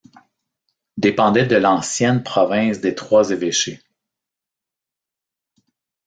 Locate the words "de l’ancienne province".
1.45-2.79